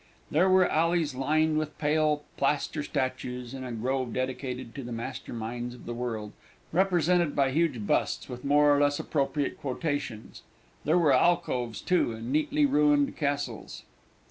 There 0.31 0.49
were 0.49 0.67
alleys 0.67 1.13
lined 1.13 1.59
with 1.59 1.77
pale 1.77 2.23
plaster 2.35 2.81
statues, 2.81 3.53
and 3.53 3.63
a 3.63 3.71
grove 3.71 4.13
dedicated 4.13 4.73
to 4.73 4.83
the 4.83 4.91
master 4.91 5.31
minds 5.31 5.75
of 5.75 5.85
the 5.85 5.93
world, 5.93 6.31
represented 6.71 7.35
by 7.35 7.51
huge 7.51 7.85
busts, 7.85 8.27
with 8.27 8.43
more 8.43 8.75
or 8.75 8.79
less 8.81 8.97
appropriate 8.99 9.59
quotations. 9.59 10.41
There 10.85 10.97
were 10.97 11.13
alcoves, 11.13 11.81
too, 11.81 12.13
and 12.13 12.31
neatly 12.31 12.65
ruined 12.65 13.15
castles. 13.15 13.83